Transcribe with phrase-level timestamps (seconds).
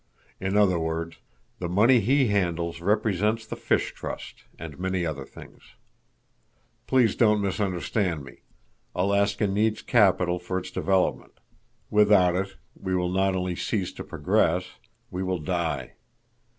[0.39, 1.17] In other words,
[1.59, 5.75] the money he handles represents the fish trust—and many other things.
[6.87, 8.39] Please don't misunderstand me.
[8.95, 11.33] Alaska needs capital for its development.
[11.91, 14.69] Without it we will not only cease to progress;
[15.11, 15.93] we will die.